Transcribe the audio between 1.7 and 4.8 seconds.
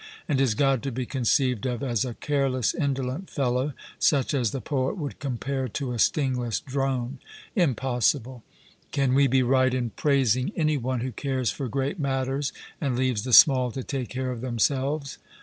as a careless, indolent fellow, such as the